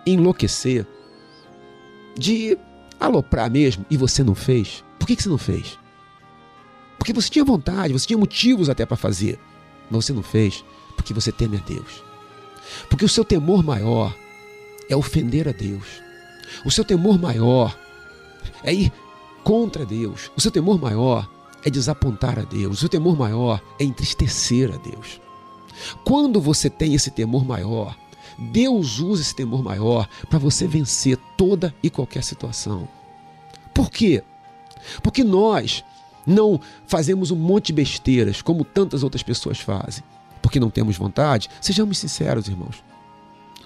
[0.06, 0.86] enlouquecer,
[2.16, 2.56] de
[2.98, 4.84] aloprar mesmo e você não fez.
[4.98, 5.78] Por que, que você não fez?
[6.98, 9.38] Porque você tinha vontade, você tinha motivos até para fazer,
[9.90, 10.64] mas você não fez
[10.96, 12.02] porque você teme a Deus.
[12.88, 14.14] Porque o seu temor maior
[14.88, 15.86] é ofender a Deus.
[16.64, 17.76] O seu temor maior
[18.62, 18.92] é ir
[19.48, 20.30] contra Deus.
[20.36, 21.26] O seu temor maior
[21.64, 22.76] é desapontar a Deus.
[22.76, 25.22] O seu temor maior é entristecer a Deus.
[26.04, 27.96] Quando você tem esse temor maior,
[28.38, 32.86] Deus usa esse temor maior para você vencer toda e qualquer situação.
[33.72, 34.22] Por quê?
[35.02, 35.82] Porque nós
[36.26, 40.04] não fazemos um monte de besteiras como tantas outras pessoas fazem.
[40.42, 41.48] Porque não temos vontade?
[41.58, 42.84] Sejamos sinceros, irmãos.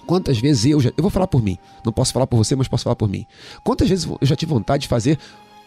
[0.06, 0.90] Quantas vezes eu já.
[0.96, 1.58] Eu vou falar por mim.
[1.84, 3.26] Não posso falar por você, mas posso falar por mim.
[3.62, 5.18] Quantas vezes eu já tive vontade de fazer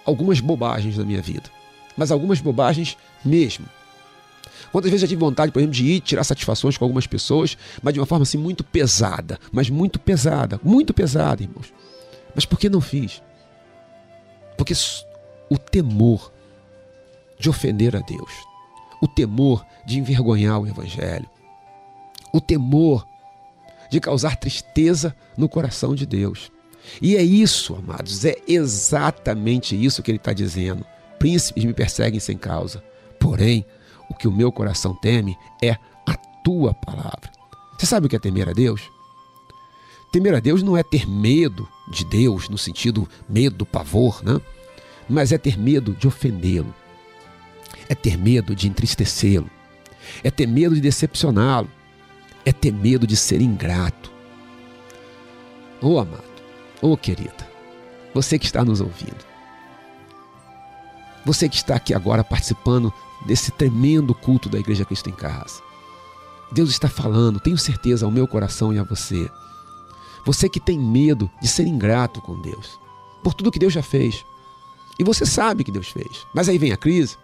[0.05, 1.49] algumas bobagens na minha vida?
[1.97, 3.65] Mas algumas bobagens mesmo.
[4.71, 7.93] Quantas vezes eu tive vontade, por exemplo, de ir tirar satisfações com algumas pessoas, mas
[7.93, 9.39] de uma forma assim muito pesada.
[9.51, 10.59] Mas muito pesada.
[10.63, 11.73] Muito pesada, irmãos.
[12.33, 13.21] Mas por que não fiz?
[14.57, 14.73] Porque
[15.49, 16.31] o temor
[17.39, 18.31] de ofender a Deus,
[19.01, 21.29] o temor de envergonhar o Evangelho,
[22.33, 23.07] o temor
[23.89, 26.51] de causar tristeza no coração de Deus.
[27.01, 30.85] E é isso, amados, é exatamente isso que ele está dizendo.
[31.19, 32.83] Príncipes me perseguem sem causa,
[33.19, 33.65] porém,
[34.09, 35.71] o que o meu coração teme é
[36.05, 37.31] a tua palavra.
[37.77, 38.81] Você sabe o que é temer a Deus?
[40.11, 44.39] Temer a Deus não é ter medo de Deus, no sentido medo, pavor, né?
[45.09, 46.73] mas é ter medo de ofendê-lo,
[47.89, 49.49] é ter medo de entristecê-lo,
[50.23, 51.69] é ter medo de decepcioná-lo,
[52.45, 54.11] é ter medo de ser ingrato.
[55.81, 56.23] Ô oh, amado,
[56.81, 57.49] ô oh, querida,
[58.13, 59.25] você que está nos ouvindo,
[61.25, 62.93] você que está aqui agora participando
[63.25, 65.61] desse tremendo culto da Igreja Cristo em Casa.
[66.51, 69.29] Deus está falando, tenho certeza, ao meu coração e a você.
[70.25, 72.79] Você que tem medo de ser ingrato com Deus,
[73.23, 74.23] por tudo que Deus já fez.
[74.99, 76.25] E você sabe que Deus fez.
[76.33, 77.17] Mas aí vem a crise,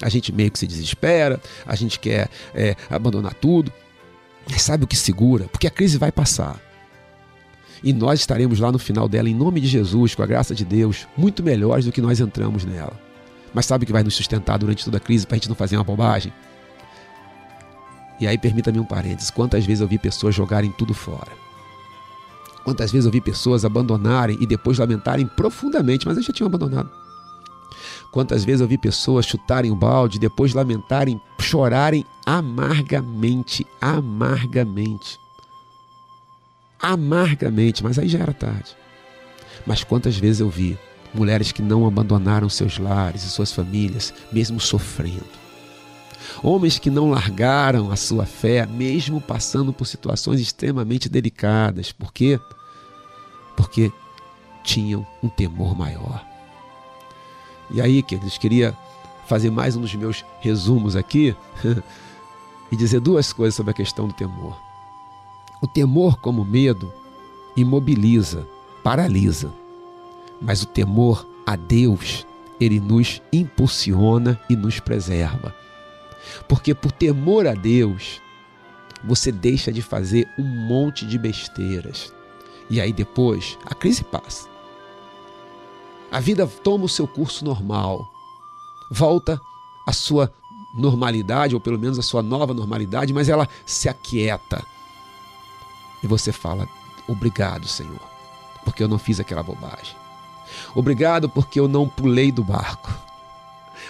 [0.00, 3.72] a gente meio que se desespera, a gente quer é, abandonar tudo.
[4.48, 5.46] Mas sabe o que segura?
[5.48, 6.60] Porque a crise vai passar.
[7.82, 10.64] E nós estaremos lá no final dela, em nome de Jesus, com a graça de
[10.64, 12.98] Deus, muito melhores do que nós entramos nela.
[13.54, 15.56] Mas sabe o que vai nos sustentar durante toda a crise para a gente não
[15.56, 16.32] fazer uma bobagem?
[18.20, 21.30] E aí, permita-me um parênteses: quantas vezes eu vi pessoas jogarem tudo fora?
[22.64, 26.90] Quantas vezes eu vi pessoas abandonarem e depois lamentarem profundamente, mas eles já tinham abandonado.
[28.10, 35.18] Quantas vezes eu vi pessoas chutarem o balde, depois lamentarem, chorarem amargamente, amargamente.
[36.80, 38.76] Amargamente, mas aí já era tarde.
[39.66, 40.78] Mas quantas vezes eu vi
[41.12, 45.38] mulheres que não abandonaram seus lares e suas famílias, mesmo sofrendo.
[46.42, 51.90] Homens que não largaram a sua fé, mesmo passando por situações extremamente delicadas.
[51.90, 52.38] Por quê?
[53.56, 53.90] Porque
[54.62, 56.24] tinham um temor maior.
[57.70, 58.76] E aí, queridos, queria
[59.26, 61.34] fazer mais um dos meus resumos aqui
[62.70, 64.67] e dizer duas coisas sobre a questão do temor.
[65.60, 66.92] O temor, como medo,
[67.56, 68.46] imobiliza,
[68.82, 69.52] paralisa,
[70.40, 72.26] mas o temor a Deus,
[72.60, 75.54] ele nos impulsiona e nos preserva.
[76.46, 78.20] Porque por temor a Deus,
[79.04, 82.12] você deixa de fazer um monte de besteiras.
[82.70, 84.48] E aí depois a crise passa.
[86.10, 88.00] A vida toma o seu curso normal,
[88.90, 89.40] volta
[89.86, 90.32] à sua
[90.74, 94.64] normalidade, ou pelo menos à sua nova normalidade, mas ela se aquieta.
[96.02, 96.68] E você fala:
[97.06, 98.00] Obrigado, Senhor,
[98.64, 99.96] porque eu não fiz aquela bobagem.
[100.74, 102.92] Obrigado porque eu não pulei do barco.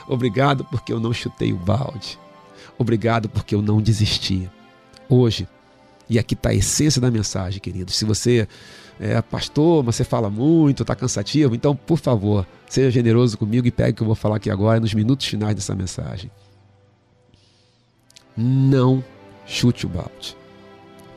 [0.06, 2.18] Obrigado porque eu não chutei o balde.
[2.78, 4.48] Obrigado porque eu não desisti.
[5.09, 5.48] Hoje,
[6.09, 7.96] e aqui está a essência da mensagem, queridos.
[7.96, 8.48] Se você
[9.00, 13.70] é, pastor, mas você fala muito, está cansativo, então, por favor, seja generoso comigo e
[13.70, 16.30] pegue o que eu vou falar aqui agora, nos minutos finais dessa mensagem.
[18.36, 19.04] Não
[19.46, 20.36] chute o balde.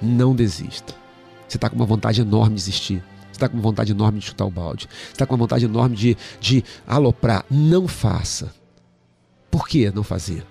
[0.01, 0.95] Não desista.
[1.47, 3.03] Você está com uma vontade enorme de desistir.
[3.25, 4.87] Você está com uma vontade enorme de chutar o balde.
[4.89, 7.45] Você está com uma vontade enorme de, de aloprar.
[7.49, 8.53] Não faça.
[9.49, 10.45] Por que não fazer?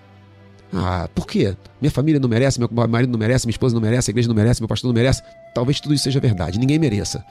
[0.73, 1.55] Ah, por quê?
[1.81, 4.35] Minha família não merece, meu marido não merece, minha esposa não merece, a igreja não
[4.35, 5.21] merece, meu pastor não merece.
[5.53, 7.25] Talvez tudo isso seja verdade, ninguém mereça.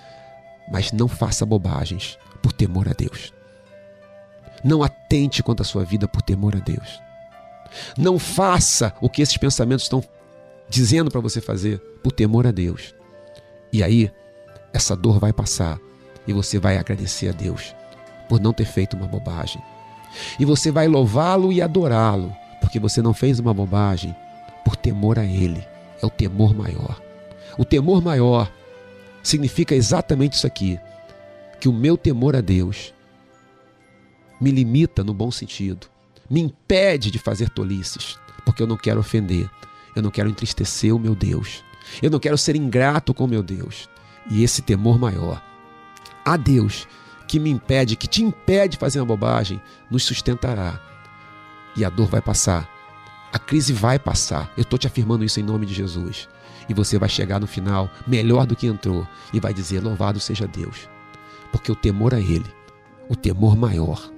[0.70, 3.32] Mas não faça bobagens por temor a Deus.
[4.62, 7.00] Não atente contra a sua vida por temor a Deus.
[7.96, 10.02] Não faça o que esses pensamentos estão
[10.70, 12.94] dizendo para você fazer por temor a Deus.
[13.72, 14.10] E aí,
[14.72, 15.78] essa dor vai passar
[16.26, 17.74] e você vai agradecer a Deus
[18.28, 19.60] por não ter feito uma bobagem.
[20.38, 24.14] E você vai louvá-lo e adorá-lo porque você não fez uma bobagem
[24.64, 25.66] por temor a Ele.
[26.00, 27.02] É o temor maior.
[27.58, 28.50] O temor maior
[29.22, 30.78] significa exatamente isso aqui:
[31.60, 32.94] que o meu temor a Deus
[34.40, 35.88] me limita no bom sentido,
[36.28, 39.50] me impede de fazer tolices, porque eu não quero ofender,
[39.94, 41.64] eu não quero entristecer o meu Deus,
[42.02, 43.88] eu não quero ser ingrato com o meu Deus.
[44.30, 45.42] E esse temor maior
[46.24, 46.86] a Deus
[47.26, 49.60] que me impede, que te impede de fazer uma bobagem,
[49.90, 50.80] nos sustentará
[51.76, 52.68] e a dor vai passar.
[53.32, 54.52] A crise vai passar.
[54.56, 56.28] Eu estou te afirmando isso em nome de Jesus.
[56.68, 60.46] E você vai chegar no final melhor do que entrou e vai dizer: Louvado seja
[60.46, 60.88] Deus.
[61.52, 62.46] Porque o temor a Ele,
[63.08, 64.10] o temor maior,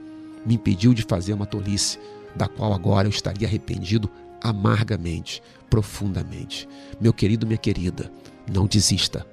[0.44, 1.98] me impediu de fazer uma tolice,
[2.34, 4.10] da qual agora eu estaria arrependido
[4.42, 5.42] amargamente,
[5.72, 6.68] profundamente.
[7.00, 8.12] Meu querido, minha querida,
[8.46, 9.26] não desista.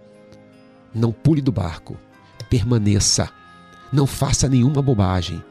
[0.96, 1.98] Não pule do barco.
[2.50, 3.30] Permaneça.
[3.92, 5.44] Não faça nenhuma bobagem.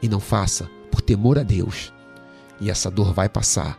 [0.00, 1.92] E não faça por temor a Deus.
[2.60, 3.76] E essa dor vai passar.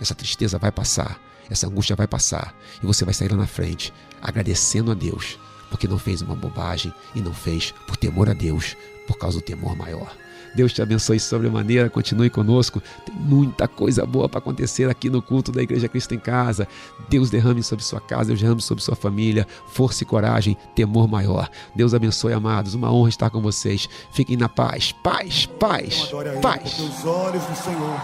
[0.00, 1.20] Essa tristeza vai passar.
[1.50, 2.54] Essa angústia vai passar.
[2.82, 3.92] E você vai sair lá na frente
[4.22, 5.38] agradecendo a Deus.
[5.68, 8.74] Porque não fez uma bobagem e não fez por temor a Deus,
[9.06, 10.16] por causa do temor maior.
[10.54, 12.82] Deus te abençoe sobremaneira, continue conosco.
[13.04, 16.66] Tem muita coisa boa para acontecer aqui no culto da Igreja Cristo em Casa.
[17.08, 21.48] Deus derrame sobre sua casa, Deus derrame sobre sua família, força e coragem, temor maior.
[21.74, 22.74] Deus abençoe, amados.
[22.74, 23.88] Uma honra estar com vocês.
[24.12, 26.78] Fiquem na paz, paz, paz, paz.
[26.78, 28.00] Os olhos do Senhor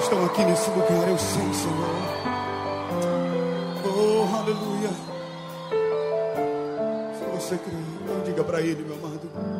[0.00, 2.20] estão aqui nesse lugar, eu sei, Senhor.
[3.84, 4.90] Oh, aleluia.
[7.18, 7.76] Se você crê,
[8.24, 9.59] diga para Ele, meu amado.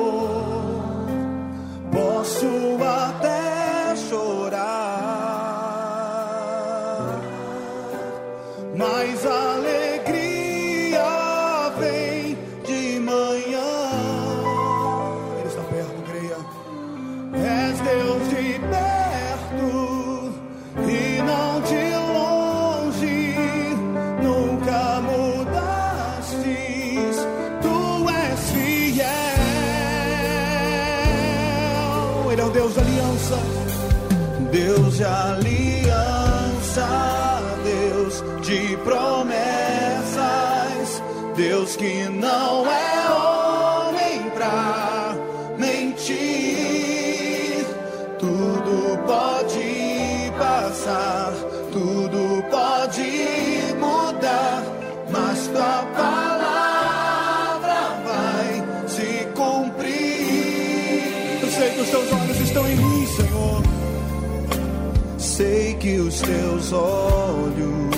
[66.71, 67.91] Olhos,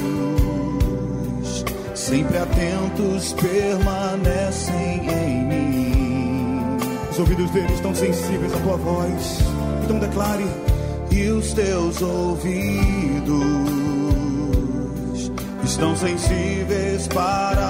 [1.96, 6.78] sempre atentos, permanecem em mim.
[7.12, 9.40] Os ouvidos deles estão sensíveis à tua voz.
[9.84, 10.46] Então declare.
[11.12, 13.44] E os teus ouvidos
[15.64, 17.63] estão sensíveis para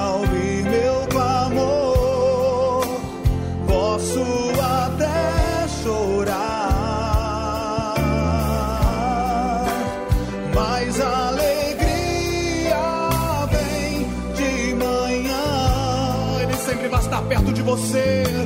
[17.75, 18.42] você.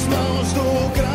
[0.00, 1.09] nas mãos do grande.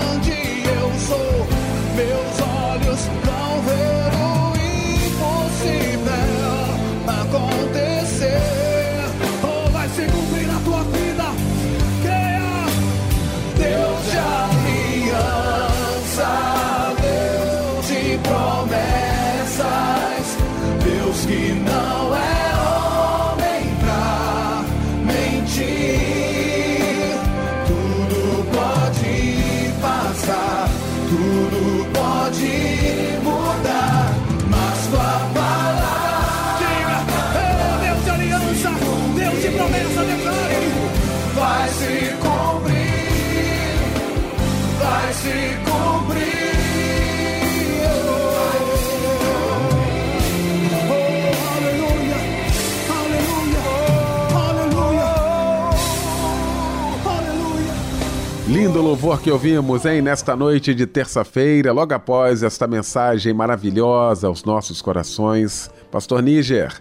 [58.76, 64.44] Lindo louvor que ouvimos, hein, nesta noite de terça-feira, logo após esta mensagem maravilhosa aos
[64.44, 65.70] nossos corações.
[65.90, 66.74] Pastor Níger,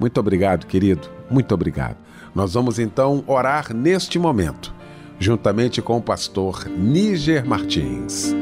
[0.00, 1.96] muito obrigado, querido, muito obrigado.
[2.34, 4.74] Nós vamos então orar neste momento,
[5.20, 8.34] juntamente com o pastor Níger Martins.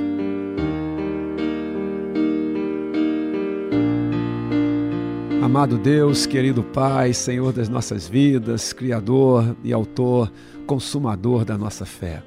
[5.43, 10.33] Amado Deus, querido Pai, Senhor das nossas vidas, Criador e Autor,
[10.67, 12.23] Consumador da nossa fé.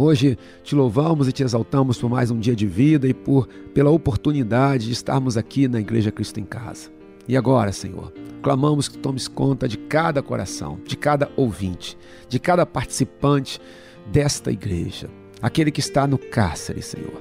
[0.00, 3.90] Hoje te louvamos e te exaltamos por mais um dia de vida e por pela
[3.90, 6.88] oportunidade de estarmos aqui na Igreja Cristo em Casa.
[7.26, 12.64] E agora, Senhor, clamamos que tomes conta de cada coração, de cada ouvinte, de cada
[12.64, 13.60] participante
[14.06, 15.10] desta igreja,
[15.42, 17.20] aquele que está no cárcere, Senhor,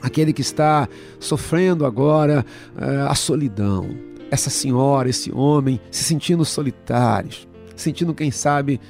[0.00, 0.88] aquele que está
[1.18, 2.46] sofrendo agora
[2.76, 3.90] uh, a solidão,
[4.30, 7.46] essa senhora, esse homem se sentindo solitários,
[7.76, 8.80] sentindo, quem sabe,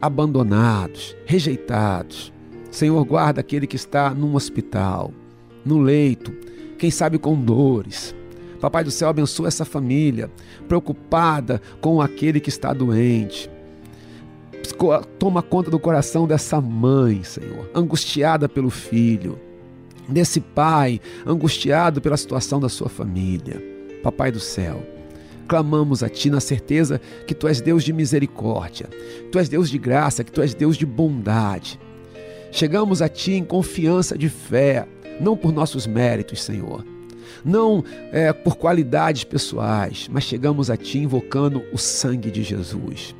[0.00, 2.34] abandonados, rejeitados.
[2.76, 5.10] Senhor, guarda aquele que está num hospital,
[5.64, 6.30] no leito,
[6.78, 8.14] quem sabe com dores.
[8.60, 10.30] Papai do céu, abençoa essa família,
[10.68, 13.50] preocupada com aquele que está doente.
[15.18, 19.38] Toma conta do coração dessa mãe, Senhor, angustiada pelo filho,
[20.06, 23.56] desse pai, angustiado pela situação da sua família.
[24.02, 24.86] Papai do céu,
[25.48, 28.90] clamamos a Ti na certeza que Tu és Deus de misericórdia,
[29.32, 31.80] Tu és Deus de graça, que Tu és Deus de bondade.
[32.50, 34.86] Chegamos a Ti em confiança de fé,
[35.20, 36.84] não por nossos méritos, Senhor,
[37.44, 43.14] não é, por qualidades pessoais, mas chegamos a Ti invocando o sangue de Jesus.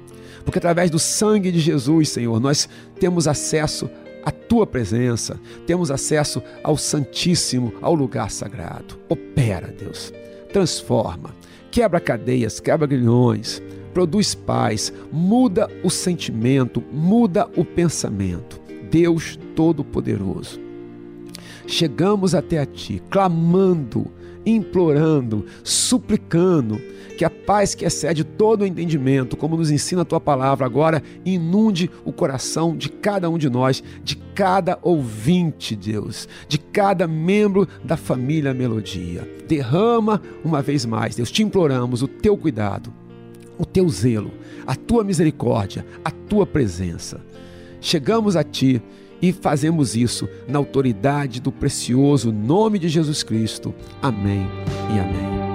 [0.45, 2.69] Porque através do sangue de Jesus, Senhor, nós
[3.01, 3.91] temos acesso
[4.25, 8.99] à tua presença, temos acesso ao Santíssimo, ao lugar sagrado.
[9.09, 10.13] Opera, Deus
[10.57, 11.35] transforma,
[11.71, 13.61] quebra cadeias, quebra grilhões,
[13.93, 18.59] produz paz, muda o sentimento, muda o pensamento.
[18.91, 20.61] Deus Todo-Poderoso.
[21.67, 24.07] Chegamos até a Ti, clamando,
[24.45, 26.81] implorando, suplicando
[27.17, 31.03] que a paz que excede todo o entendimento, como nos ensina a tua palavra agora,
[31.25, 37.67] inunde o coração de cada um de nós, de cada ouvinte, Deus, de cada membro
[37.83, 39.27] da família Melodia.
[39.49, 42.93] Derrama uma vez mais, Deus, te imploramos o teu cuidado,
[43.59, 44.31] o teu zelo,
[44.67, 47.21] a tua misericórdia, a tua presença.
[47.81, 48.83] Chegamos a ti
[49.21, 53.75] e fazemos isso na autoridade do precioso nome de Jesus Cristo.
[54.03, 54.47] Amém
[54.95, 55.46] e amém.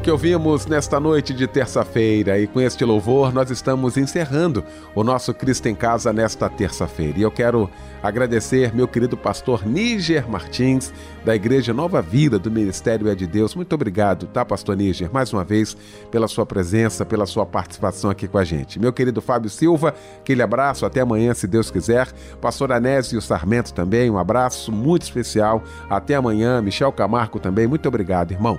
[0.00, 5.34] Que ouvimos nesta noite de terça-feira, e com este louvor nós estamos encerrando o nosso
[5.34, 7.18] Cristo em Casa nesta terça-feira.
[7.18, 7.68] E eu quero
[8.02, 10.90] agradecer meu querido pastor Níger Martins,
[11.22, 13.54] da Igreja Nova Vida do Ministério É de Deus.
[13.54, 15.76] Muito obrigado, tá, pastor Níger, mais uma vez,
[16.10, 18.80] pela sua presença, pela sua participação aqui com a gente.
[18.80, 22.08] Meu querido Fábio Silva, aquele abraço, até amanhã, se Deus quiser.
[22.40, 25.62] Pastor Anésio Sarmento também, um abraço muito especial.
[25.90, 26.62] Até amanhã.
[26.62, 28.58] Michel Camargo também, muito obrigado, irmão